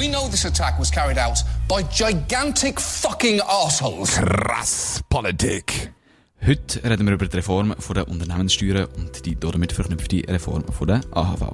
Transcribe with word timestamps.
We 0.00 0.08
know 0.08 0.30
this 0.30 0.46
attack 0.46 0.78
was 0.78 0.90
carried 0.90 1.18
out 1.18 1.44
by 1.68 1.82
gigantic 1.82 2.80
fucking 2.80 3.42
assholes. 3.42 4.16
Krass 4.16 5.02
Politik. 5.10 5.92
Heute 6.40 6.82
reden 6.82 7.06
wir 7.06 7.12
über 7.12 7.26
die 7.26 7.36
Reform 7.36 7.74
der 7.94 8.08
Unternehmenssteuern 8.08 8.86
und 8.96 9.26
die 9.26 9.38
damit 9.38 9.74
verknüpfte 9.74 10.22
Reform 10.26 10.64
der 10.86 11.02
AHV. 11.10 11.52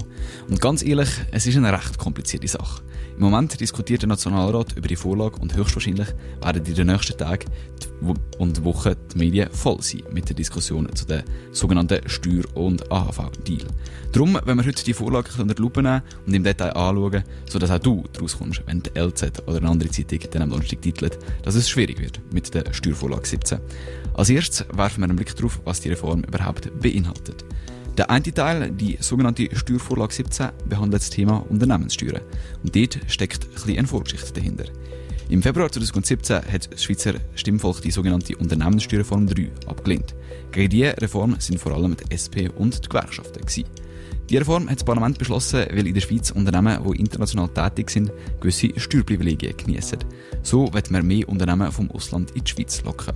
Und 0.48 0.61
ganz 0.61 0.85
ehrlich, 0.85 1.09
es 1.32 1.48
ist 1.48 1.56
eine 1.56 1.72
recht 1.72 1.98
komplizierte 1.98 2.46
Sache. 2.46 2.85
Im 3.17 3.23
Moment 3.23 3.59
diskutiert 3.59 4.03
der 4.03 4.11
Nationalrat 4.11 4.75
über 4.77 4.88
die 4.88 4.97
Vorlage 4.97 5.38
und 5.40 5.57
höchstwahrscheinlich 5.57 6.09
werden 6.43 6.67
in 6.67 6.75
den 6.75 6.88
nächsten 6.88 7.17
Tagen 7.17 7.47
und 8.37 8.63
Wochen 8.63 8.95
die 9.15 9.19
Medien 9.19 9.51
voll 9.51 9.81
sein 9.81 10.03
mit 10.13 10.29
der 10.29 10.37
Diskussion 10.37 10.95
zu 10.95 11.07
den 11.07 11.22
sogenannten 11.51 12.07
Steuer- 12.11 12.54
und 12.54 12.93
AHV-Deal. 12.93 13.69
Darum, 14.13 14.39
wenn 14.44 14.58
wir 14.58 14.67
heute 14.67 14.85
die 14.85 14.93
Vorlage 14.93 15.31
unter 15.39 15.54
die 15.54 15.63
Lupe 15.63 15.83
nehmen 15.83 16.02
und 16.27 16.34
im 16.34 16.45
Detail 16.45 16.77
anschauen, 16.77 17.25
sodass 17.48 17.71
auch 17.71 17.79
du 17.79 18.05
daraus 18.12 18.37
kommst, 18.37 18.62
wenn 18.66 18.83
die 18.83 18.91
LZ 18.98 19.45
oder 19.47 19.57
eine 19.57 19.71
andere 19.71 19.89
Zeitung 19.89 20.21
dann 20.30 20.43
am 20.43 20.51
Donnerstag 20.51 20.83
titelt, 20.83 21.19
dass 21.43 21.55
es 21.55 21.71
schwierig 21.71 21.98
wird 21.98 22.21
mit 22.35 22.53
der 22.53 22.71
Steuervorlage 22.75 23.27
17. 23.27 23.61
Als 24.12 24.29
erstes 24.29 24.67
werfen 24.75 25.01
wir 25.01 25.05
einen 25.05 25.17
Blick 25.17 25.35
darauf, 25.35 25.59
was 25.65 25.80
die 25.80 25.89
Reform 25.89 26.23
überhaupt 26.23 26.71
beinhaltet. 26.83 27.47
Der 27.97 28.11
eine 28.11 28.23
Teil, 28.23 28.71
die 28.73 28.99
sogenannte 29.01 29.49
Steuervorlage 29.57 30.13
17, 30.13 30.49
behandelt 30.69 31.03
das 31.03 31.09
Thema 31.09 31.47
Unternehmenssteuern. 31.49 32.21
Und 32.63 32.77
dort 32.77 32.99
steckt 33.07 33.49
ein 33.57 33.79
eine 33.79 33.87
Vorgeschichte 33.87 34.35
dahinter. 34.35 34.65
Im 35.29 35.43
Februar 35.43 35.71
2017 35.73 36.37
hat 36.53 36.73
das 36.73 36.85
Schweizer 36.85 37.15
Stimmvolk 37.35 37.80
die 37.80 37.91
sogenannte 37.91 38.37
Unternehmenssteuerreform 38.37 39.27
3 39.27 39.51
abgelehnt. 39.66 40.15
Gegen 40.52 40.71
diese 40.71 40.97
Reform 40.99 41.35
sind 41.41 41.59
vor 41.59 41.73
allem 41.73 41.97
die 41.97 42.15
SP 42.15 42.47
und 42.57 42.85
die 42.85 42.89
Gewerkschaften. 42.89 43.41
Gewesen. 43.43 43.65
Die 44.30 44.37
Reform 44.37 44.69
hat 44.69 44.77
das 44.77 44.85
Parlament 44.85 45.19
beschlossen, 45.19 45.66
weil 45.73 45.89
in 45.89 45.95
der 45.95 46.01
Schweiz 46.01 46.30
Unternehmen, 46.30 46.79
die 46.85 47.01
international 47.01 47.49
tätig 47.49 47.91
sind, 47.91 48.12
gewisse 48.41 48.71
Steuerprivilegien 48.79 49.57
genießen. 49.57 49.99
So 50.45 50.73
wird 50.73 50.93
man 50.93 51.05
mehr 51.05 51.29
Unternehmen 51.29 51.73
vom 51.73 51.91
Ausland 51.91 52.30
in 52.30 52.45
die 52.45 52.51
Schweiz 52.51 52.85
locken. 52.85 53.15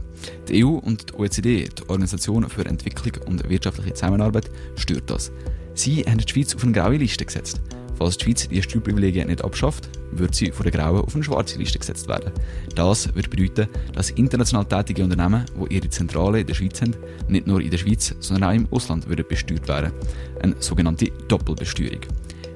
Die 0.49 0.65
EU 0.65 0.79
und 0.79 1.11
die 1.11 1.15
OECD, 1.15 1.69
die 1.69 1.89
Organisation 1.89 2.49
für 2.49 2.67
Entwicklung 2.67 3.23
und 3.29 3.49
wirtschaftliche 3.49 3.95
Zusammenarbeit, 3.95 4.51
stört 4.75 5.09
das. 5.11 5.31
Sie 5.75 6.03
haben 6.03 6.19
die 6.19 6.29
Schweiz 6.29 6.57
auf 6.57 6.65
eine 6.65 6.73
graue 6.73 6.97
Liste 6.97 7.25
gesetzt. 7.25 7.61
Falls 8.01 8.17
die 8.17 8.25
Schweiz 8.25 8.49
die 8.49 8.63
Steuerprivilegien 8.63 9.29
nicht 9.29 9.45
abschafft, 9.45 9.91
wird 10.13 10.35
sie 10.35 10.53
von 10.53 10.63
der 10.63 10.73
grauen 10.73 11.03
auf 11.03 11.15
eine 11.15 11.23
schwarze 11.23 11.59
Liste 11.59 11.79
gesetzt 11.79 12.09
werden. 12.09 12.33
Das 12.75 13.15
wird 13.15 13.29
bedeuten, 13.29 13.69
dass 13.93 14.09
international 14.09 14.65
tätige 14.65 15.05
Unternehmen, 15.05 15.45
die 15.55 15.75
ihre 15.75 15.91
Zentrale 15.91 16.41
in 16.41 16.47
der 16.47 16.55
Schweiz 16.55 16.81
haben, 16.81 16.97
nicht 17.29 17.47
nur 17.47 17.61
in 17.61 17.71
der 17.71 17.77
Schweiz, 17.77 18.15
sondern 18.21 18.49
auch 18.49 18.55
im 18.55 18.69
Ausland 18.71 19.07
würden 19.07 19.27
besteuert 19.29 19.69
werden. 19.69 19.93
Eine 20.41 20.55
sogenannte 20.61 21.11
Doppelbesteuerung. 21.29 22.01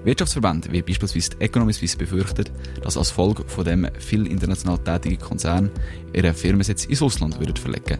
Wirtschaftsverbände 0.04 0.72
wie 0.72 0.80
beispielsweise 0.80 1.30
die 1.38 1.44
Economy 1.44 1.74
Suisse 1.74 1.98
befürchten, 1.98 2.46
dass 2.82 2.96
als 2.96 3.10
Folge 3.10 3.44
von 3.46 3.66
dem 3.66 3.86
viel 3.98 4.26
international 4.26 4.78
tätige 4.78 5.18
Konzerne 5.18 5.70
ihre 6.14 6.32
Firmensitz 6.32 6.86
ins 6.86 7.02
Ausland 7.02 7.38
würden 7.38 7.56
verlegen. 7.56 7.98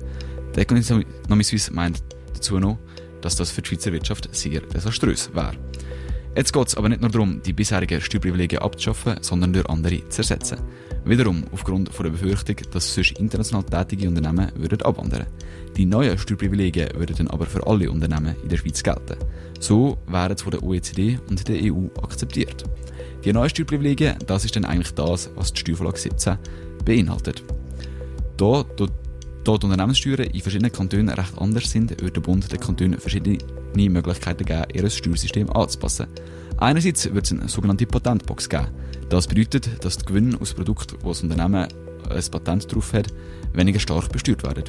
Die 0.57 0.61
Economy 0.61 1.45
Suisse 1.45 1.71
meint 1.75 2.03
dazu 2.33 2.59
noch, 2.59 2.79
dass 3.21 3.37
das 3.37 3.51
für 3.51 3.61
die 3.61 3.69
Schweizer 3.69 3.93
Wirtschaft 3.93 4.35
sehr 4.35 4.63
desaströs 4.63 5.29
wäre. 5.35 5.53
Jetzt 6.37 6.53
geht 6.53 6.67
es 6.67 6.77
aber 6.77 6.89
nicht 6.89 7.01
nur 7.01 7.11
darum, 7.11 7.41
die 7.43 7.53
bisherigen 7.53 8.01
Steuerprivilegien 8.01 8.61
abzuschaffen, 8.61 9.19
sondern 9.21 9.53
durch 9.53 9.67
andere 9.67 10.09
zu 10.09 10.23
ersetzen. 10.23 10.59
Wiederum 11.05 11.45
aufgrund 11.53 11.93
von 11.95 12.05
der 12.05 12.11
Befürchtung, 12.11 12.57
dass 12.73 12.93
sonst 12.93 13.21
international 13.21 13.63
tätige 13.63 14.09
Unternehmen 14.09 14.51
würden 14.57 14.83
abwandern. 14.83 15.27
Die 15.77 15.85
neuen 15.85 16.19
Steuerprivilegien 16.19 16.89
würden 16.97 17.15
dann 17.17 17.29
aber 17.29 17.47
für 17.47 17.65
alle 17.65 17.89
Unternehmen 17.89 18.35
in 18.43 18.49
der 18.49 18.57
Schweiz 18.57 18.83
gelten. 18.83 19.17
So 19.61 19.97
wären 20.09 20.37
sie 20.37 20.43
von 20.43 20.51
der 20.51 20.63
OECD 20.65 21.21
und 21.29 21.47
der 21.47 21.73
EU 21.73 21.87
akzeptiert. 22.03 22.65
Die 23.25 23.33
neuen 23.33 23.51
Steuerprivilegien, 23.51 24.17
das 24.27 24.45
ist 24.45 24.57
dann 24.57 24.65
eigentlich 24.65 24.93
das, 24.95 25.31
was 25.37 25.53
die 25.53 25.61
Steuervorlage 25.61 25.99
17 25.99 26.37
beinhaltet. 26.85 27.45
Da, 28.37 28.65
da 28.77 28.87
da 29.45 29.59
die 29.59 29.67
Unternehmenssteuern 29.67 30.27
in 30.27 30.41
verschiedenen 30.41 30.73
Kantonen 30.73 31.11
recht 31.11 31.37
anders 31.39 31.71
sind, 31.71 31.91
wird 32.01 32.17
der 32.17 32.21
Bund 32.23 32.51
den 32.51 32.61
Kantonen 32.61 32.99
verschiedene 32.99 33.39
Möglichkeiten 33.77 34.45
geben, 34.45 34.65
ihr 34.73 34.89
Steuersystem 34.89 35.51
anzupassen. 35.51 36.07
Einerseits 36.57 37.13
wird 37.13 37.27
es 37.27 37.33
eine 37.33 37.49
sogenannte 37.49 37.87
Patentbox 37.87 38.49
geben. 38.49 38.69
Das 39.11 39.27
bedeutet, 39.27 39.85
dass 39.85 39.99
die 39.99 40.07
Gewinne 40.07 40.41
aus 40.41 40.55
Produkten, 40.55 40.97
wo 41.03 41.11
das 41.11 41.23
Unternehmen 41.23 41.69
ein 42.09 42.25
Patent 42.31 42.73
drauf 42.75 42.93
hat, 42.95 43.09
weniger 43.53 43.81
stark 43.81 44.11
besteuert 44.11 44.43
werden. 44.45 44.65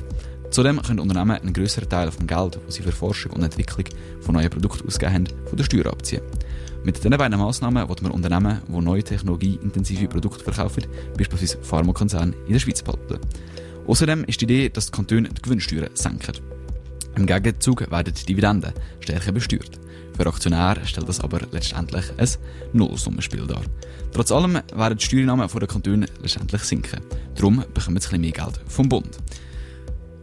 Zudem 0.52 0.82
können 0.82 1.00
Unternehmen 1.00 1.38
einen 1.38 1.54
größeren 1.54 1.90
Teil 1.90 2.12
vom 2.12 2.28
Geld, 2.28 2.60
das 2.66 2.76
sie 2.76 2.84
für 2.84 2.92
Forschung 2.92 3.34
und 3.34 3.44
Entwicklung 3.44 3.86
von 4.22 4.36
neuen 4.36 4.50
Produkten 4.50 4.88
ausgegeben 4.88 5.14
haben, 5.14 5.48
von 5.48 5.58
der 5.58 5.64
Steuer 5.64 5.88
abziehen. 5.88 6.22
Mit 6.84 6.98
diesen 6.98 7.12
beiden 7.12 7.40
Massnahmen 7.40 7.88
wollen 7.88 8.04
wir 8.04 8.14
Unternehmen, 8.14 8.62
die 8.68 8.82
neue 8.82 9.04
technologieintensive 9.04 10.08
Produkte 10.08 10.44
verkaufen, 10.44 10.86
beispielsweise 11.18 11.58
Pharmakonzerne, 11.62 12.34
in 12.46 12.54
der 12.54 12.60
Schweiz 12.60 12.82
behalten. 12.84 13.20
Außerdem 13.88 14.24
ist 14.26 14.42
die 14.42 14.46
Idee, 14.46 14.70
dass 14.70 14.88
die 14.88 14.92
Kantone 14.92 15.30
die 15.30 15.42
Gewinnsteuern 15.42 15.90
senken. 15.94 16.36
Im 17.16 17.26
Gegenzug 17.26 17.90
werden 17.92 18.14
die 18.14 18.26
Dividenden 18.26 18.74
stärker 19.00 19.32
besteuert. 19.32 19.80
Für 20.18 20.28
Aktionäre 20.28 20.86
stellt 20.86 21.10
das 21.10 21.20
aber 21.20 21.42
letztendlich 21.52 22.06
ein 22.18 22.30
Nullsummenspiel 22.74 23.48
dar. 23.48 23.62
Trotz 24.14 24.32
allem 24.32 24.60
werden 24.74 24.98
die 24.98 25.06
Steuernahmen 25.06 25.48
der 25.48 25.68
Kantone 25.68 26.08
letztendlich 26.22 26.62
sinken. 26.64 27.02
Darum 27.36 27.64
bekommen 27.74 28.00
sie 28.00 28.14
ein 28.14 28.22
mehr 28.22 28.32
Geld 28.32 28.60
vom 28.68 28.90
Bund. 28.90 29.18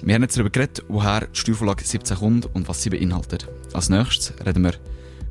Wir 0.03 0.15
haben 0.15 0.23
jetzt 0.23 0.37
darüber 0.37 0.50
geredet, 0.50 0.83
woher 0.89 1.27
die 1.27 1.39
Steuervorlage 1.39 1.84
17 1.84 2.17
kommt 2.17 2.55
und 2.55 2.69
was 2.69 2.83
sie 2.83 2.91
beinhaltet. 2.91 3.47
Als 3.73 3.89
nächstes 3.89 4.34
reden 4.44 4.65
wir 4.65 4.75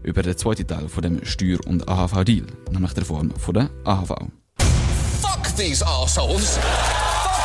über 0.04 0.24
den 0.24 0.38
zweiten 0.38 0.66
Teil 0.66 0.88
von 0.88 1.04
dem 1.04 1.26
Steuer- 1.26 1.66
und 1.68 1.88
AHV-Deal, 1.88 2.46
nämlich 2.72 2.94
der 2.94 3.06
Form 3.06 3.34
der 3.54 3.70
AHV. 3.84 4.14
Fuck 5.22 5.56
these 5.58 5.86
assholes! 5.86 6.58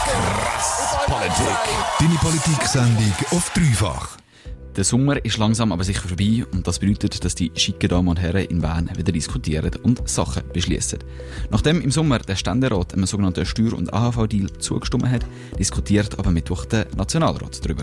Krass 0.06 0.96
Politik. 1.06 1.58
Deine 1.98 2.14
Politik-Sendung 2.14 3.12
auf 3.32 3.50
dreifach. 3.50 4.16
Der 4.76 4.84
Sommer 4.84 5.24
ist 5.24 5.38
langsam 5.38 5.72
aber 5.72 5.82
sicher 5.82 6.06
vorbei 6.06 6.44
und 6.52 6.64
das 6.68 6.78
bedeutet, 6.78 7.24
dass 7.24 7.34
die 7.34 7.50
schicken 7.56 7.88
Damen 7.88 8.06
und 8.06 8.20
Herren 8.20 8.44
in 8.44 8.60
Bern 8.60 8.88
wieder 8.96 9.10
diskutieren 9.10 9.72
und 9.82 10.08
Sachen 10.08 10.44
beschließen. 10.52 11.00
Nachdem 11.50 11.80
im 11.80 11.90
Sommer 11.90 12.20
der 12.20 12.36
Ständerat 12.36 12.94
einem 12.94 13.06
sogenannten 13.06 13.46
Steuer- 13.46 13.72
und 13.72 13.92
AHV-Deal 13.92 14.52
zugestimmt 14.58 15.08
hat, 15.08 15.26
diskutiert 15.58 16.16
aber 16.18 16.30
Mittwoch 16.30 16.66
der 16.66 16.86
Nationalrat 16.96 17.64
darüber. 17.64 17.82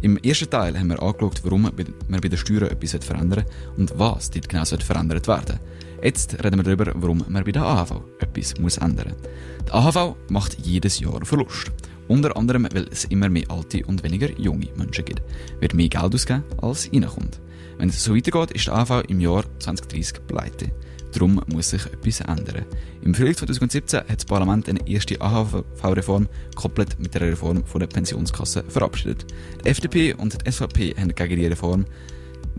Im 0.00 0.16
ersten 0.18 0.48
Teil 0.48 0.78
haben 0.78 0.88
wir 0.88 1.02
angeschaut, 1.02 1.40
warum 1.42 1.62
man 1.62 1.74
bei 2.20 2.28
den 2.28 2.38
Steuern 2.38 2.70
etwas 2.70 3.04
verändern 3.04 3.44
und 3.76 3.98
was 3.98 4.30
dort 4.30 4.48
genau 4.48 4.64
verändert 4.64 5.28
werden 5.28 5.58
Jetzt 6.02 6.42
reden 6.44 6.58
wir 6.58 6.62
darüber, 6.62 6.92
warum 6.94 7.24
man 7.28 7.44
bei 7.44 7.52
der 7.52 7.62
AHV 7.62 8.02
etwas 8.20 8.58
muss 8.58 8.76
ändern 8.78 9.14
muss. 9.20 9.28
Die 9.66 9.72
AHV 9.72 10.14
macht 10.28 10.58
jedes 10.64 11.00
Jahr 11.00 11.24
Verlust. 11.24 11.72
Unter 12.06 12.36
anderem, 12.36 12.68
weil 12.72 12.86
es 12.90 13.04
immer 13.04 13.28
mehr 13.28 13.50
alte 13.50 13.84
und 13.84 14.02
weniger 14.02 14.30
junge 14.38 14.68
Menschen 14.76 15.04
gibt. 15.04 15.22
Wird 15.60 15.74
mehr 15.74 15.88
Geld 15.88 16.14
ausgeben, 16.14 16.44
als 16.58 16.90
reinkommt. 16.92 17.40
Wenn 17.78 17.88
es 17.88 18.02
so 18.02 18.14
weitergeht, 18.14 18.52
ist 18.52 18.66
die 18.66 18.70
AHV 18.70 19.02
im 19.08 19.20
Jahr 19.20 19.44
2030 19.58 20.26
pleite. 20.26 20.70
Darum 21.12 21.40
muss 21.46 21.70
sich 21.70 21.84
etwas 21.86 22.20
ändern. 22.20 22.64
Im 23.02 23.14
Frühling 23.14 23.34
2017 23.34 24.00
hat 24.00 24.16
das 24.16 24.24
Parlament 24.24 24.68
eine 24.68 24.86
erste 24.86 25.20
AHV-Reform 25.20 26.28
komplett 26.54 26.98
mit 26.98 27.14
der 27.14 27.22
Reform 27.22 27.64
der 27.74 27.86
Pensionskasse 27.86 28.64
verabschiedet. 28.68 29.26
Die 29.64 29.68
FDP 29.68 30.14
und 30.14 30.38
die 30.46 30.50
SVP 30.50 30.94
haben 30.98 31.14
gegen 31.14 31.36
die 31.36 31.46
Reform 31.46 31.86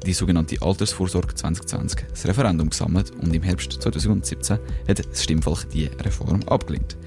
die 0.06 0.14
sogenannte 0.14 0.62
Altersvorsorge 0.62 1.36
2020 1.36 2.06
das 2.10 2.26
Referendum 2.26 2.70
gesammelt 2.70 3.12
und 3.22 3.34
im 3.34 3.44
Herbst 3.44 3.74
2017 3.74 4.60
hat 4.88 5.00
das 5.00 5.24
Stimmvolk 5.24 5.70
die 5.70 5.86
Reform 5.86 6.42
abgelehnt. 6.48 6.98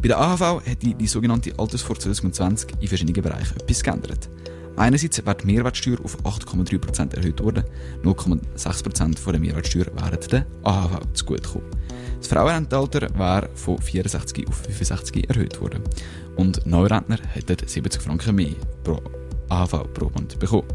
Bei 0.00 0.08
der 0.08 0.18
AHV 0.18 0.66
hat 0.66 0.82
die, 0.82 0.94
die 0.94 1.06
sogenannte 1.06 1.58
Altersvorsorge 1.58 2.02
2020 2.02 2.70
in 2.80 2.88
verschiedenen 2.88 3.22
Bereichen 3.22 3.60
etwas 3.60 3.82
geändert. 3.82 4.28
Einerseits 4.76 5.24
wird 5.24 5.42
die 5.42 5.46
Mehrwertsteuer 5.46 5.98
auf 6.02 6.16
8,3% 6.24 7.14
erhöht 7.14 7.40
worden, 7.42 7.64
0,6% 8.02 9.18
von 9.18 9.32
der 9.32 9.40
Mehrwertsteuer 9.40 9.86
wären 9.94 10.18
der 10.30 10.46
AHV 10.62 11.00
zugutekommen. 11.12 11.68
Das 12.18 12.28
Frauenrentenalter 12.28 13.08
wäre 13.18 13.50
von 13.54 13.78
64 13.78 14.48
auf 14.48 14.56
65 14.56 15.28
erhöht 15.28 15.60
worden 15.60 15.82
und 16.36 16.64
Neurentner 16.66 17.18
hätten 17.32 17.66
70 17.66 18.00
Franken 18.00 18.34
mehr 18.34 18.54
pro 18.82 19.00
AHV 19.48 19.92
pro 19.92 20.06
Monat 20.06 20.38
bekommen. 20.38 20.68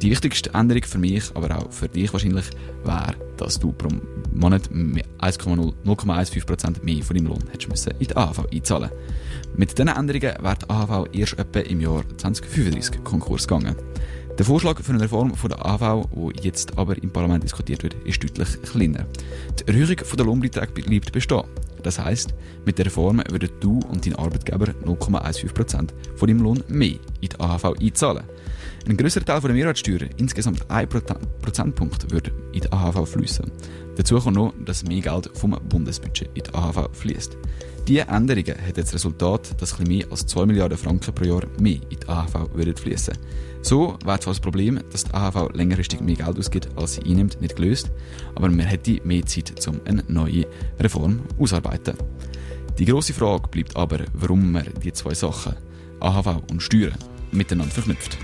Die 0.00 0.10
wichtigste 0.10 0.54
Änderung 0.54 0.84
für 0.84 0.98
mich, 0.98 1.24
aber 1.34 1.58
auch 1.58 1.72
für 1.72 1.88
dich 1.88 2.12
wahrscheinlich, 2.12 2.44
wäre, 2.84 3.16
dass 3.36 3.58
du 3.58 3.72
pro 3.72 3.88
Monat 4.32 4.70
0,15% 4.70 6.84
mehr 6.84 7.02
von 7.02 7.16
deinem 7.16 7.26
Lohn 7.26 7.42
hättest 7.50 7.68
müssen 7.68 7.90
in 7.98 8.06
die 8.06 8.16
AHV 8.16 8.46
einzahlen 8.52 8.92
Mit 9.56 9.76
diesen 9.76 9.88
Änderungen 9.88 10.36
wäre 10.40 10.56
die 10.56 10.70
AHV 10.70 11.08
erst 11.12 11.36
etwa 11.38 11.58
im 11.60 11.80
Jahr 11.80 12.04
2035 12.16 13.02
Konkurs 13.02 13.48
gegangen. 13.48 13.74
Der 14.38 14.46
Vorschlag 14.46 14.80
für 14.80 14.92
eine 14.92 15.02
Reform 15.02 15.34
von 15.34 15.50
der 15.50 15.66
AHV, 15.66 16.06
der 16.12 16.44
jetzt 16.44 16.78
aber 16.78 16.96
im 17.02 17.10
Parlament 17.10 17.42
diskutiert 17.42 17.82
wird, 17.82 17.94
ist 18.04 18.22
deutlich 18.22 18.62
kleiner. 18.62 19.04
Die 19.58 19.66
Erhöhung 19.66 19.96
der 19.96 20.24
Lohnbeiträge 20.24 20.80
bleibt 20.80 21.10
bestehen. 21.10 21.42
Das 21.82 21.98
heisst, 21.98 22.34
mit 22.64 22.78
der 22.78 22.86
Reform 22.86 23.20
würden 23.30 23.50
du 23.58 23.80
und 23.90 24.06
dein 24.06 24.14
Arbeitgeber 24.14 24.66
0,15% 24.84 25.88
von 26.14 26.28
deinem 26.28 26.42
Lohn 26.42 26.62
mehr 26.68 26.98
in 27.20 27.28
die 27.28 27.40
AHV 27.40 27.74
einzahlen. 27.80 28.22
Ein 28.88 28.96
größerer 28.96 29.26
Teil 29.26 29.42
der 29.42 29.52
Mehrwertsteuer, 29.52 30.08
insgesamt 30.16 30.70
1 30.70 30.88
Prozentpunkt, 31.42 32.10
würde 32.10 32.32
in 32.54 32.62
die 32.62 32.72
AHV 32.72 33.06
fließen. 33.06 33.52
Dazu 33.96 34.18
kommt 34.18 34.36
noch, 34.36 34.54
dass 34.64 34.82
mehr 34.82 35.02
Geld 35.02 35.30
vom 35.34 35.50
Bundesbudget 35.68 36.30
in 36.32 36.42
die 36.44 36.54
AHV 36.54 36.88
fließt. 36.94 37.36
Diese 37.86 38.08
Änderungen 38.08 38.56
haben 38.56 38.66
jetzt 38.68 38.78
das 38.78 38.94
Resultat, 38.94 39.60
dass 39.60 39.74
etwas 39.74 39.86
mehr 39.86 40.06
als 40.10 40.26
2 40.26 40.46
Milliarden 40.46 40.78
Franken 40.78 41.14
pro 41.14 41.24
Jahr 41.26 41.42
mehr 41.60 41.74
in 41.90 41.98
die 42.00 42.08
AHV 42.08 42.48
fließen 42.80 43.12
So 43.60 43.98
wird 44.06 44.22
zwar 44.22 44.32
das 44.32 44.40
Problem, 44.40 44.80
dass 44.90 45.04
die 45.04 45.12
AHV 45.12 45.52
längerfristig 45.52 46.00
mehr 46.00 46.16
Geld 46.16 46.38
ausgibt, 46.38 46.70
als 46.76 46.94
sie 46.94 47.02
einnimmt, 47.02 47.42
nicht 47.42 47.56
gelöst, 47.56 47.90
aber 48.36 48.48
man 48.48 48.60
hätte 48.60 49.02
mehr 49.04 49.26
Zeit, 49.26 49.68
um 49.68 49.82
eine 49.84 50.02
neue 50.08 50.46
Reform 50.80 51.20
auszuarbeiten. 51.38 51.94
Die 52.78 52.86
grosse 52.86 53.12
Frage 53.12 53.48
bleibt 53.48 53.76
aber, 53.76 53.98
warum 54.14 54.50
man 54.50 54.64
die 54.82 54.94
zwei 54.94 55.12
Sachen, 55.12 55.56
AHV 56.00 56.40
und 56.50 56.62
Steuern, 56.62 56.96
miteinander 57.32 57.74
verknüpft. 57.74 58.16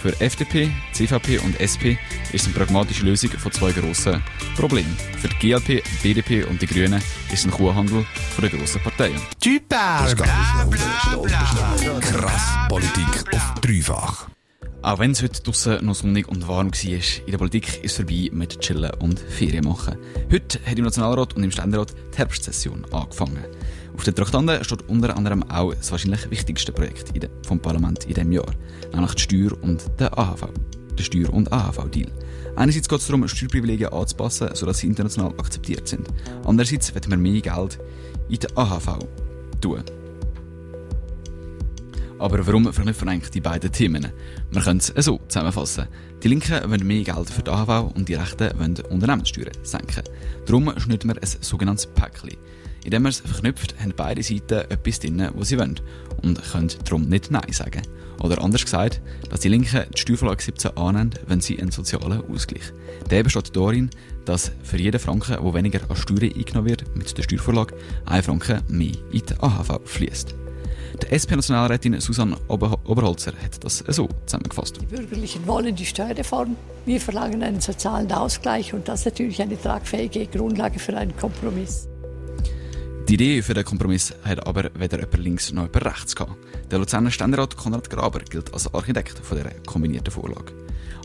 Für 0.00 0.20
FDP, 0.20 0.70
CVP 0.92 1.38
und 1.38 1.58
SP 1.58 1.98
ist 2.32 2.42
es 2.42 2.44
eine 2.46 2.54
pragmatische 2.54 3.04
Lösung 3.04 3.30
von 3.30 3.50
zwei 3.50 3.72
grossen 3.72 4.22
Problemen. 4.56 4.96
Für 5.20 5.28
die 5.28 5.36
GLP, 5.38 5.82
BDP 6.02 6.44
und 6.44 6.62
die 6.62 6.66
Grünen 6.66 7.02
ist 7.32 7.40
es 7.40 7.44
ein 7.44 7.50
Kuhhandel 7.50 8.06
von 8.34 8.48
den 8.48 8.56
grossen 8.56 8.80
Parteien. 8.80 9.20
Bla. 9.68 10.06
Krass 12.00 12.68
Politik 12.68 13.34
auf 13.34 13.54
dreifach. 13.60 14.28
Auch 14.80 15.00
wenn 15.00 15.10
es 15.10 15.22
heute 15.22 15.42
draussen 15.42 15.84
noch 15.84 15.96
sonnig 15.96 16.28
und 16.28 16.46
warm 16.46 16.70
war, 16.70 17.24
in 17.26 17.30
der 17.32 17.38
Politik 17.38 17.82
ist 17.82 17.92
es 17.92 17.96
vorbei 17.96 18.30
mit 18.32 18.60
Chillen 18.60 18.92
und 19.00 19.18
Ferien 19.18 19.64
machen. 19.64 19.98
Heute 20.32 20.60
hat 20.64 20.78
im 20.78 20.84
Nationalrat 20.84 21.34
und 21.34 21.42
im 21.42 21.50
Ständerat 21.50 21.94
die 22.14 22.18
Herbstsession 22.18 22.84
angefangen. 22.92 23.44
Auf 23.96 24.04
den 24.04 24.14
Traktanten 24.14 24.62
steht 24.62 24.88
unter 24.88 25.16
anderem 25.16 25.42
auch 25.50 25.74
das 25.74 25.90
wahrscheinlich 25.90 26.30
wichtigste 26.30 26.70
Projekt 26.70 27.12
vom 27.44 27.58
Parlament 27.58 28.04
in 28.04 28.14
diesem 28.14 28.30
Jahr, 28.30 28.54
nämlich 28.92 29.14
die 29.14 29.22
Steuer 29.22 29.62
und 29.62 29.84
der 29.98 30.16
AHV, 30.16 30.46
der 30.96 31.02
Steuer- 31.02 31.34
und 31.34 31.52
AHV-Deal. 31.52 32.12
Einerseits 32.54 32.88
geht 32.88 33.00
es 33.00 33.06
darum, 33.08 33.26
Steuerprivilegien 33.26 33.92
anzupassen, 33.92 34.50
sodass 34.54 34.78
sie 34.78 34.86
international 34.86 35.34
akzeptiert 35.38 35.88
sind. 35.88 36.06
Andererseits 36.44 36.94
wird 36.94 37.08
man 37.08 37.20
mehr 37.20 37.40
Geld 37.40 37.80
in 38.28 38.38
der 38.38 38.56
AHV 38.56 38.98
tun. 39.60 39.82
Aber 42.18 42.44
warum 42.46 42.72
verknüpfen 42.72 43.08
eigentlich 43.08 43.30
die 43.30 43.40
beiden 43.40 43.70
Themen? 43.70 44.12
Wir 44.50 44.62
können 44.62 44.80
es 44.80 44.92
so 45.04 45.20
zusammenfassen. 45.28 45.86
Die 46.22 46.28
Linken 46.28 46.68
wollen 46.68 46.86
mehr 46.86 47.04
Geld 47.04 47.30
für 47.30 47.42
die 47.42 47.50
AHV 47.50 47.94
und 47.94 48.08
die 48.08 48.14
Rechten 48.14 48.50
wollen 48.58 48.76
Unternehmenssteuern 48.90 49.52
senken. 49.62 50.02
Darum 50.46 50.72
schnitten 50.78 51.08
wir 51.08 51.16
ein 51.16 51.28
sogenanntes 51.40 51.86
Päckchen. 51.86 52.36
Indem 52.84 53.02
man 53.02 53.10
es 53.10 53.20
verknüpft, 53.20 53.74
haben 53.80 53.92
beide 53.96 54.22
Seiten 54.22 54.70
etwas 54.70 54.98
drin, 55.00 55.28
was 55.34 55.48
sie 55.48 55.58
wollen 55.58 55.80
und 56.22 56.42
können 56.52 56.70
darum 56.84 57.08
nicht 57.08 57.30
Nein 57.30 57.52
sagen. 57.52 57.82
Oder 58.20 58.42
anders 58.42 58.64
gesagt, 58.64 59.00
dass 59.30 59.40
die 59.40 59.48
Linken 59.48 59.84
die 59.94 60.00
Steuervorlage 60.00 60.42
17 60.42 60.76
annehmen, 60.76 61.10
wenn 61.26 61.40
sie 61.40 61.60
einen 61.60 61.70
sozialen 61.70 62.22
Ausgleich. 62.28 62.72
Der 63.10 63.22
besteht 63.22 63.54
darin, 63.54 63.90
dass 64.24 64.50
für 64.64 64.78
jeden 64.78 64.98
Franken, 64.98 65.36
der 65.40 65.54
weniger 65.54 65.80
an 65.88 65.96
Steuern 65.96 66.32
eingenommen 66.34 66.68
wird, 66.68 66.96
mit 66.96 67.16
der 67.16 67.22
Steuervorlage, 67.22 67.76
ein 68.06 68.22
Franken 68.22 68.62
mehr 68.68 68.96
in 69.12 69.22
die 69.24 69.34
AHV 69.38 69.80
fließt. 69.84 70.34
Die 71.02 71.12
SP-Nationalrätin 71.12 72.00
Susanne 72.00 72.36
Ober 72.48 72.78
Oberholzer 72.84 73.32
hat 73.42 73.62
das 73.62 73.84
so 73.88 74.08
zusammengefasst. 74.26 74.80
Die 74.80 74.86
Bürgerlichen 74.86 75.46
wollen 75.46 75.74
die 75.74 75.86
Steuerreform. 75.86 76.56
Wir 76.86 77.00
verlangen 77.00 77.42
einen 77.42 77.60
sozialen 77.60 78.10
Ausgleich 78.10 78.72
und 78.72 78.88
das 78.88 79.00
ist 79.00 79.06
natürlich 79.06 79.40
eine 79.42 79.60
tragfähige 79.60 80.26
Grundlage 80.26 80.78
für 80.78 80.96
einen 80.96 81.16
Kompromiss. 81.16 81.88
Die 83.08 83.14
Idee 83.14 83.40
für 83.40 83.54
den 83.54 83.64
Kompromiss 83.64 84.14
hat 84.22 84.46
aber 84.46 84.70
weder 84.74 84.98
jemand 84.98 85.18
links 85.18 85.50
noch 85.52 85.62
jemand 85.62 85.86
rechts 85.86 86.14
gehabt. 86.14 86.36
Der 86.70 86.78
Luzerner 86.78 87.10
Ständerat 87.10 87.56
Konrad 87.56 87.88
Graber 87.88 88.20
gilt 88.20 88.52
als 88.52 88.72
Architekt 88.74 89.18
von 89.18 89.38
dieser 89.38 89.50
kombinierten 89.66 90.12
Vorlage. 90.12 90.52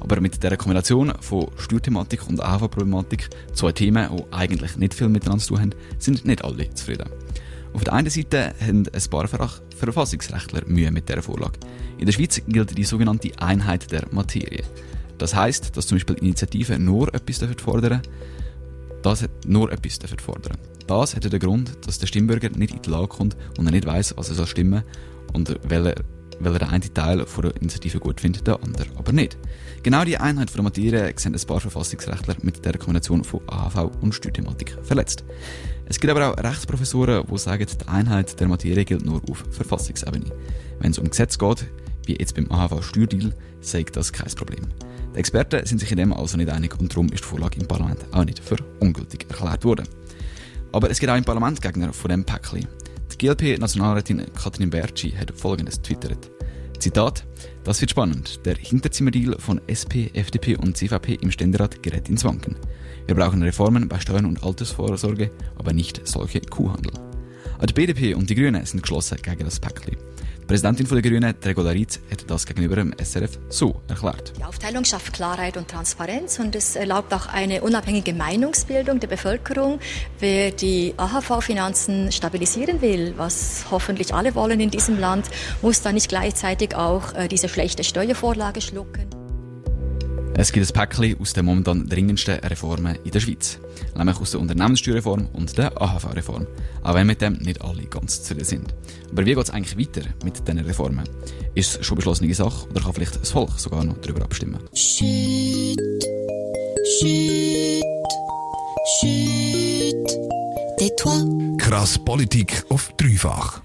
Aber 0.02 0.20
mit 0.20 0.44
dieser 0.44 0.58
Kombination 0.58 1.14
von 1.22 1.48
Steuerthematik 1.58 2.28
und 2.28 2.42
AHV-Problematik, 2.42 3.30
zwei 3.54 3.72
Themen, 3.72 4.10
die 4.18 4.34
eigentlich 4.34 4.76
nicht 4.76 4.94
viel 4.94 5.08
miteinander 5.08 5.42
zu 5.42 5.54
tun 5.54 5.62
haben, 5.62 5.76
sind 5.98 6.26
nicht 6.26 6.44
alle 6.44 6.70
zufrieden. 6.74 7.10
Auf 7.74 7.84
der 7.84 7.94
einen 7.94 8.10
Seite 8.10 8.54
haben 8.62 8.86
ein 8.88 9.10
paar 9.10 9.28
Verfassungsrechtler 9.76 10.62
Mühe 10.68 10.92
mit 10.92 11.10
dieser 11.10 11.24
Vorlage. 11.24 11.60
In 11.98 12.06
der 12.06 12.14
Schweiz 12.14 12.42
gilt 12.48 12.78
die 12.78 12.84
sogenannte 12.84 13.32
Einheit 13.40 13.92
der 13.92 14.06
Materie. 14.12 14.64
Das 15.18 15.36
heißt, 15.36 15.76
dass 15.76 15.88
zum 15.88 15.98
Beispiel 15.98 16.18
Initiativen 16.18 16.86
nur 16.86 17.14
etwas 17.14 17.40
fordern 17.62 18.02
das 19.02 19.28
nur 19.46 19.72
etwas 19.72 20.00
fordern 20.22 20.58
Das 20.88 21.16
hat 21.16 21.32
den 21.32 21.40
Grund, 21.40 21.78
dass 21.86 22.00
der 22.00 22.08
Stimmbürger 22.08 22.50
nicht 22.50 22.74
in 22.74 22.82
die 22.82 22.90
Lage 22.90 23.08
kommt 23.08 23.36
und 23.58 23.66
er 23.66 23.72
nicht 23.72 23.86
weiß, 23.86 24.16
was 24.18 24.30
er 24.30 24.36
soll 24.36 24.48
stimmen 24.48 24.84
und 25.34 25.58
welcher 25.68 25.96
weil 26.44 26.54
er 26.54 26.60
den 26.60 26.70
einen 26.70 26.94
Teil 26.94 27.26
von 27.26 27.44
der 27.44 27.56
Initiative 27.58 28.00
gut 28.00 28.22
findet, 28.22 28.48
der 28.48 28.62
andere 28.64 28.88
aber 28.96 29.12
nicht. 29.12 29.38
Genau 29.84 30.04
die 30.04 30.18
Einheit 30.18 30.50
von 30.50 30.58
der 30.60 30.64
Materie 30.64 31.14
sehen 31.18 31.36
ein 31.36 31.48
paar 31.48 31.60
Verfassungsrechtler 31.60 32.36
mit 32.42 32.64
der 32.64 32.78
Kombination 32.78 33.24
von 33.24 33.42
AHV 33.48 33.92
und 34.02 34.14
Steuerthematik 34.14 34.78
verletzt. 34.84 35.24
Es 35.86 36.00
gibt 36.00 36.12
aber 36.12 36.32
auch 36.32 36.38
Rechtsprofessoren, 36.38 37.26
die 37.30 37.38
sagen, 37.38 37.66
die 37.66 37.88
Einheit 37.88 38.40
der 38.40 38.48
Materie 38.48 38.86
gilt 38.86 39.06
nur 39.06 39.22
auf 39.30 39.44
Verfassungsebene. 39.52 40.32
Wenn 40.80 40.92
es 40.92 41.00
um 41.00 41.10
Gesetz 41.10 41.38
geht, 41.38 41.66
wie 42.06 42.18
jetzt 42.18 42.36
beim 42.36 42.52
AHV-Steuerdeal, 42.52 43.34
sagt 43.62 43.96
das 43.96 44.12
kein 44.12 44.34
Problem. 44.34 44.68
Die 45.14 45.20
Experten 45.20 45.66
sind 45.66 45.80
sich 45.80 45.92
in 45.92 45.98
dem 45.98 46.14
also 46.14 46.38
nicht 46.38 46.50
einig 46.50 46.80
und 46.80 46.92
darum 46.92 47.08
ist 47.10 47.24
die 47.24 47.28
Vorlage 47.28 47.60
im 47.60 47.68
Parlament 47.68 48.06
auch 48.12 48.26
nicht 48.26 48.40
für 48.40 48.58
ungültig 48.80 49.26
erklärt 49.30 49.64
worden. 49.64 49.88
Aber 50.72 50.90
es 50.90 51.00
gibt 51.00 51.12
auch 51.12 51.18
im 51.18 51.24
Parlament 51.24 51.62
Gegner 51.62 51.94
von 51.94 52.10
dem 52.10 52.26
Päckchen. 52.26 52.68
Die 53.14 53.28
GLP-Nationalrätin 53.28 54.26
Katrin 54.34 54.72
Bertschi 54.72 55.12
hat 55.12 55.32
folgendes 55.38 55.80
twittert. 55.80 56.32
Zitat, 56.80 57.26
das 57.64 57.80
wird 57.80 57.92
spannend. 57.92 58.44
Der 58.44 58.56
Hinterzimmerdeal 58.56 59.36
von 59.38 59.62
SP, 59.70 60.10
FDP 60.14 60.56
und 60.56 60.76
CVP 60.76 61.20
im 61.22 61.30
Ständerat 61.30 61.84
gerät 61.84 62.10
ins 62.10 62.24
Wanken. 62.24 62.56
Wir 63.06 63.14
brauchen 63.14 63.44
Reformen 63.44 63.88
bei 63.88 64.00
Steuern 64.00 64.26
und 64.26 64.44
Altersvorsorge, 64.44 65.30
aber 65.58 65.74
nicht 65.74 66.08
solche 66.08 66.42
Kuhhandel. 66.42 66.92
Die 67.70 67.74
BDP 67.74 68.16
und 68.16 68.30
die 68.30 68.36
Grünen 68.36 68.66
sind 68.66 68.82
geschlossen 68.82 69.20
gegen 69.22 69.46
das 69.46 69.60
Päckchen. 69.60 69.96
Die 70.44 70.48
Präsidentin 70.48 70.86
der 70.90 71.02
Grünen, 71.02 71.40
Tregolarit, 71.40 72.02
hat 72.12 72.30
das 72.30 72.46
gegenüber 72.46 72.76
dem 72.76 72.94
SRF 73.02 73.40
so 73.48 73.82
erklärt. 73.88 74.34
Die 74.38 74.44
Aufteilung 74.44 74.84
schafft 74.84 75.14
Klarheit 75.14 75.56
und 75.56 75.70
Transparenz 75.70 76.38
und 76.38 76.54
es 76.54 76.76
erlaubt 76.76 77.14
auch 77.14 77.28
eine 77.28 77.62
unabhängige 77.62 78.14
Meinungsbildung 78.14 79.00
der 79.00 79.08
Bevölkerung. 79.08 79.80
Wer 80.20 80.52
die 80.52 80.96
AHV-Finanzen 80.98 82.12
stabilisieren 82.12 82.82
will, 82.82 83.14
was 83.16 83.68
hoffentlich 83.72 84.14
alle 84.14 84.36
wollen 84.36 84.60
in 84.60 84.70
diesem 84.70 85.00
Land, 85.00 85.30
muss 85.62 85.82
dann 85.82 85.94
nicht 85.94 86.10
gleichzeitig 86.10 86.76
auch 86.76 87.14
äh, 87.14 87.30
diese 87.30 87.48
schlechte 87.48 87.86
Steuervorlage 87.86 88.60
schlucken. 88.60 89.23
Es 90.36 90.52
gibt 90.52 90.68
ein 90.68 90.74
Päckchen 90.74 91.20
aus 91.20 91.34
den 91.34 91.46
momentan 91.46 91.88
dringendsten 91.88 92.40
Reformen 92.40 92.98
in 93.04 93.12
der 93.12 93.20
Schweiz. 93.20 93.60
Nämlich 93.96 94.20
aus 94.20 94.32
der 94.32 94.40
Unternehmenssteuerreform 94.40 95.28
und 95.34 95.56
der 95.58 95.80
AHV-Reform. 95.80 96.48
Auch 96.82 96.96
wenn 96.96 97.06
mit 97.06 97.22
dem 97.22 97.34
nicht 97.34 97.62
alle 97.62 97.84
ganz 97.84 98.24
zufrieden 98.24 98.46
sind. 98.46 98.76
Aber 99.12 99.26
wie 99.26 99.36
geht 99.36 99.44
es 99.44 99.52
eigentlich 99.52 99.78
weiter 99.78 100.10
mit 100.26 100.40
diesen 100.40 100.60
Reformen? 100.60 101.08
Ist 101.54 101.80
es 101.80 101.86
schon 101.86 101.98
beschlossene 101.98 102.34
Sache 102.34 102.68
oder 102.70 102.82
kann 102.82 102.94
vielleicht 102.94 103.22
das 103.22 103.30
Volk 103.30 103.60
sogar 103.60 103.84
noch 103.84 103.98
darüber 104.00 104.24
abstimmen? 104.24 104.58
Shit. 104.74 105.80
Shit. 107.00 107.84
Shit. 109.00 110.08
Tais-toi. 110.80 111.58
Krass 111.60 112.04
Politik 112.04 112.66
auf 112.70 112.92
dreifach. 112.98 113.62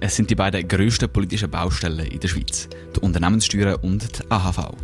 Es 0.00 0.16
sind 0.16 0.28
die 0.28 0.34
beiden 0.34 0.68
grössten 0.68 1.08
politischen 1.10 1.50
Baustellen 1.50 2.06
in 2.06 2.20
der 2.20 2.28
Schweiz. 2.28 2.68
Die 2.94 3.00
Unternehmenssteuern 3.00 3.76
und 3.76 4.18
die 4.18 4.30
AHV. 4.30 4.74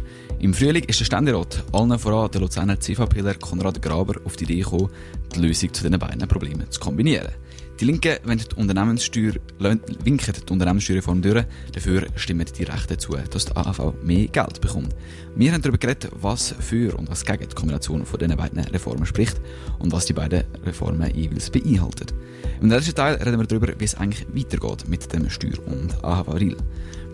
Im 0.40 0.54
Frühling 0.54 0.84
ist 0.84 1.00
der 1.00 1.04
Ständerat, 1.04 1.64
allen 1.72 1.98
voran 1.98 2.30
der 2.30 2.40
Luzerner 2.40 2.78
CVPler 2.78 3.34
Konrad 3.34 3.82
Graber, 3.82 4.20
auf 4.24 4.36
die 4.36 4.44
Idee 4.44 4.60
gekommen, 4.60 4.88
die 5.34 5.40
Lösung 5.40 5.74
zu 5.74 5.82
diesen 5.82 5.98
beiden 5.98 6.28
Problemen 6.28 6.70
zu 6.70 6.78
kombinieren. 6.78 7.32
Die 7.80 7.84
Linken 7.84 8.18
die 8.24 8.54
Unternehmenssteuer, 8.54 9.32
winken 9.58 10.34
die 10.34 10.52
Unternehmenssteuerreform 10.52 11.22
durch, 11.22 11.44
dafür 11.72 12.06
stimmen 12.14 12.46
die 12.56 12.62
Rechten 12.62 13.00
zu, 13.00 13.16
dass 13.16 13.46
die 13.46 13.56
AHV 13.56 13.94
mehr 14.04 14.28
Geld 14.28 14.60
bekommt. 14.60 14.94
Wir 15.34 15.52
haben 15.52 15.62
darüber 15.62 15.78
geredet, 15.78 16.08
was 16.20 16.54
für 16.60 16.96
und 16.96 17.10
was 17.10 17.24
gegen 17.24 17.48
die 17.48 17.54
Kombination 17.56 18.06
von 18.06 18.20
diesen 18.20 18.36
beiden 18.36 18.60
Reformen 18.60 19.06
spricht 19.06 19.40
und 19.80 19.90
was 19.90 20.06
die 20.06 20.12
beiden 20.12 20.44
Reformen 20.64 21.12
jeweils 21.16 21.50
beinhalten. 21.50 22.12
Im 22.60 22.70
letzten 22.70 22.94
Teil 22.94 23.16
reden 23.16 23.40
wir 23.40 23.46
darüber, 23.46 23.72
wie 23.76 23.84
es 23.84 23.96
eigentlich 23.96 24.26
weitergeht 24.32 24.88
mit 24.88 25.12
dem 25.12 25.28
Steuer- 25.30 25.66
und 25.66 26.04
AHV-Deal. 26.04 26.56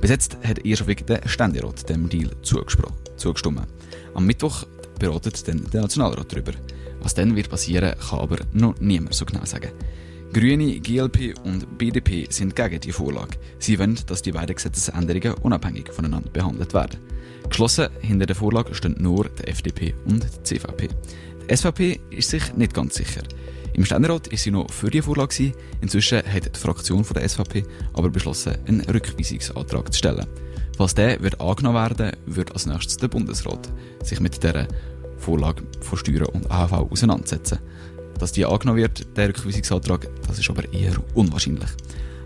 Bis 0.00 0.10
jetzt 0.10 0.36
hat 0.46 0.64
erst 0.66 0.86
wegen 0.86 1.06
der 1.06 1.26
Ständerat 1.26 1.88
dem 1.88 2.10
Deal 2.10 2.30
zugestimmt. 3.24 3.66
Am 4.14 4.26
Mittwoch 4.26 4.66
beratet 4.98 5.48
dann 5.48 5.64
der 5.72 5.82
Nationalrat 5.82 6.30
darüber. 6.30 6.52
Was 7.00 7.14
dann 7.14 7.34
wird 7.34 7.50
passieren, 7.50 7.94
kann 7.98 8.20
aber 8.20 8.38
noch 8.52 8.78
niemand 8.80 9.14
so 9.14 9.24
genau 9.24 9.44
sagen. 9.44 9.72
Grüne, 10.32 10.80
GLP 10.80 11.38
und 11.44 11.78
BDP 11.78 12.26
sind 12.28 12.56
gegen 12.56 12.80
die 12.80 12.92
Vorlage. 12.92 13.36
Sie 13.58 13.78
wollen, 13.78 13.98
dass 14.06 14.22
die 14.22 14.32
beiden 14.32 14.56
Gesetzesänderungen 14.56 15.34
unabhängig 15.42 15.92
voneinander 15.92 16.30
behandelt 16.30 16.74
werden. 16.74 16.98
Geschlossen 17.48 17.88
hinter 18.00 18.26
der 18.26 18.36
Vorlage 18.36 18.74
stehen 18.74 18.96
nur 18.98 19.28
die 19.28 19.46
FDP 19.46 19.94
und 20.06 20.24
die 20.24 20.42
CVP. 20.42 20.88
Die 20.88 21.56
SVP 21.56 22.00
ist 22.10 22.30
sich 22.30 22.54
nicht 22.54 22.74
ganz 22.74 22.94
sicher. 22.94 23.22
Im 23.74 23.84
Ständerat 23.84 24.28
ist 24.28 24.42
sie 24.44 24.50
noch 24.50 24.70
für 24.70 24.90
die 24.90 25.02
Vorlage. 25.02 25.52
Inzwischen 25.80 26.22
hat 26.26 26.56
die 26.56 26.58
Fraktion 26.58 27.04
der 27.14 27.28
SVP 27.28 27.64
aber 27.92 28.10
beschlossen, 28.10 28.56
einen 28.66 28.80
Rückweisungsantrag 28.82 29.92
zu 29.92 29.98
stellen. 29.98 30.26
Falls 30.76 30.94
der 30.94 31.22
wird 31.22 31.40
angenommen 31.40 31.76
werden, 31.76 32.12
wird 32.26 32.52
als 32.52 32.66
nächstes 32.66 32.96
der 32.96 33.08
Bundesrat 33.08 33.68
sich 34.02 34.20
mit 34.20 34.42
der 34.42 34.66
Vorlage 35.18 35.62
von 35.80 35.98
Steuern 35.98 36.26
und 36.26 36.50
AHV 36.50 36.90
auseinandersetzen. 36.90 37.58
Dass 38.18 38.32
die 38.32 38.44
angenommen 38.44 38.78
wird, 38.78 39.16
der 39.16 39.28
Rückweisungsantrag, 39.28 40.08
das 40.26 40.38
ist 40.38 40.50
aber 40.50 40.70
eher 40.72 40.94
unwahrscheinlich. 41.14 41.70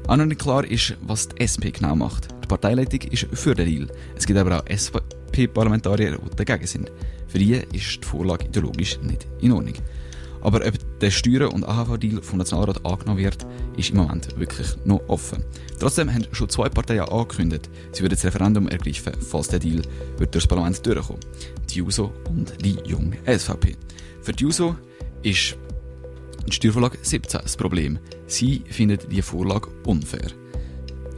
Auch 0.06 0.16
noch 0.16 0.24
nicht 0.24 0.40
klar 0.40 0.64
ist, 0.64 0.96
was 1.02 1.28
die 1.28 1.40
SP 1.44 1.68
genau 1.70 1.94
macht. 1.94 2.28
Die 2.42 2.46
Parteileitung 2.48 3.00
ist 3.10 3.26
für 3.32 3.54
den 3.54 3.68
Deal. 3.68 3.86
Es 4.16 4.26
gibt 4.26 4.38
aber 4.38 4.58
auch 4.58 4.66
SP-Parlamentarier, 4.66 6.18
die 6.18 6.36
dagegen 6.36 6.66
sind. 6.66 6.90
Für 7.26 7.38
die 7.38 7.52
ist 7.52 8.02
die 8.02 8.06
Vorlage 8.06 8.46
ideologisch 8.46 8.98
nicht 9.02 9.26
in 9.40 9.52
Ordnung. 9.52 9.74
Aber 10.40 10.64
ob 10.66 11.00
der 11.00 11.10
Steuern- 11.10 11.52
und 11.52 11.64
AHV-Deal 11.64 12.22
vom 12.22 12.38
Nationalrat 12.38 12.84
angenommen 12.84 13.18
wird, 13.18 13.46
ist 13.76 13.90
im 13.90 13.96
Moment 13.96 14.38
wirklich 14.38 14.68
noch 14.84 15.00
offen. 15.08 15.44
Trotzdem 15.78 16.12
haben 16.12 16.26
schon 16.32 16.48
zwei 16.48 16.68
Parteien 16.68 17.08
angekündigt, 17.08 17.68
sie 17.92 18.02
würden 18.02 18.14
das 18.14 18.24
Referendum 18.24 18.68
ergreifen, 18.68 19.12
falls 19.20 19.48
der 19.48 19.58
Deal 19.58 19.82
wird 20.16 20.34
durchs 20.34 20.46
Parlament 20.46 20.84
durchkommen. 20.84 21.20
Die 21.70 21.78
JUSO 21.78 22.12
und 22.28 22.64
die 22.64 22.76
junge 22.84 23.16
SVP. 23.26 23.76
Für 24.22 24.32
die 24.32 24.44
JUSO 24.44 24.76
ist 25.22 25.56
die 26.46 26.52
Steuervorlage 26.52 26.98
17 27.02 27.40
das 27.42 27.56
Problem. 27.56 27.98
Sie 28.26 28.64
findet 28.68 29.10
die 29.10 29.22
Vorlage 29.22 29.68
unfair. 29.84 30.30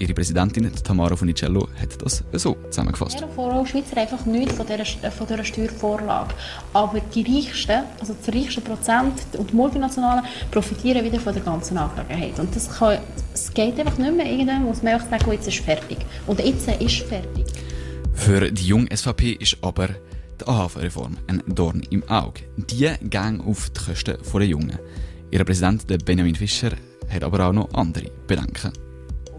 Ihre 0.01 0.15
Präsidentin 0.15 0.73
Tamara 0.83 1.15
Funicello 1.15 1.69
hat 1.79 2.03
das 2.03 2.25
so 2.33 2.57
zusammengefasst. 2.71 3.21
Ja, 3.21 3.29
Vorlage 3.29 3.67
Schweizer 3.67 3.99
einfach 3.99 4.25
nichts 4.25 4.55
von 4.55 4.67
dieser, 4.67 4.87
von 5.11 5.27
dieser 5.27 5.45
Steuervorlage. 5.45 6.35
Aber 6.73 7.01
die 7.01 7.23
Reichsten, 7.23 7.85
also 8.01 8.15
das 8.15 8.35
reichste 8.35 8.63
Prozent 8.63 9.13
und 9.37 9.51
die 9.51 9.55
Multinationalen 9.55 10.25
profitieren 10.51 11.05
wieder 11.05 11.21
von 11.21 11.35
der 11.35 11.43
ganzen 11.43 11.77
Angelegenheit. 11.77 12.41
Und 12.41 12.57
das, 12.57 12.79
kann, 12.79 12.99
es 13.35 13.53
geht 13.53 13.79
einfach 13.79 13.99
nicht 13.99 14.17
mehr. 14.17 14.25
Irgendwann 14.25 14.65
muss 14.65 14.83
man 14.83 14.95
einfach 14.95 15.11
sagen, 15.11 15.25
oh, 15.29 15.33
jetzt 15.33 15.49
ist 15.49 15.59
fertig. 15.59 15.99
Und 16.27 16.39
jetzt 16.39 16.67
ist 16.67 17.03
fertig. 17.03 17.45
Für 18.15 18.51
die 18.51 18.67
junge 18.67 18.89
SVP 18.97 19.33
ist 19.33 19.59
aber 19.61 19.89
die 20.41 20.47
AHV-Reform 20.47 21.19
ein 21.27 21.43
Dorn 21.47 21.83
im 21.91 22.09
Auge. 22.09 22.41
Die 22.57 22.91
gehen 23.03 23.43
auf 23.43 23.69
die 23.69 23.81
Kosten 23.85 24.17
der 24.33 24.47
Jungen. 24.47 24.79
Ihr 25.31 25.45
Präsident 25.45 25.87
Benjamin 26.07 26.35
Fischer 26.35 26.71
hat 27.11 27.23
aber 27.23 27.47
auch 27.47 27.53
noch 27.53 27.75
andere 27.75 28.11
Bedenken. 28.27 28.73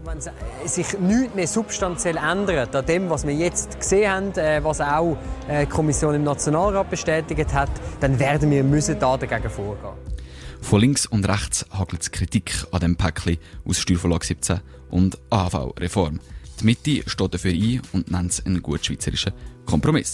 Wenn 0.04 0.18
sich 0.66 0.98
nichts 0.98 1.34
mehr 1.36 1.46
substanziell 1.46 2.16
ändert 2.16 2.74
an 2.74 2.84
dem, 2.84 3.08
was 3.08 3.24
wir 3.24 3.34
jetzt 3.34 3.78
gesehen 3.78 4.10
haben, 4.10 4.32
äh, 4.32 4.62
was 4.64 4.80
auch 4.80 5.16
äh, 5.46 5.64
die 5.64 5.70
Kommission 5.70 6.16
im 6.16 6.24
Nationalrat 6.24 6.90
bestätigt 6.90 7.54
hat, 7.54 7.70
dann 8.00 8.18
werden 8.18 8.50
wir 8.50 8.64
müssen 8.64 8.98
da 8.98 9.16
dagegen 9.16 9.48
vorgehen. 9.48 9.92
Von 10.60 10.80
links 10.80 11.06
und 11.06 11.28
rechts 11.28 11.64
hagelt 11.70 12.02
es 12.02 12.10
Kritik 12.10 12.52
an 12.72 12.80
dem 12.80 12.96
Päckchen 12.96 13.38
aus 13.64 13.78
Steuervorlage 13.78 14.26
17 14.26 14.60
und 14.90 15.18
AHV-Reform. 15.30 16.18
Die 16.58 16.64
Mitte 16.64 17.08
steht 17.08 17.34
dafür 17.34 17.52
ein 17.52 17.82
und 17.92 18.10
nennt 18.10 18.32
es 18.32 18.44
einen 18.44 18.60
gut 18.60 18.84
schweizerischen 18.84 19.32
Kompromiss. 19.66 20.10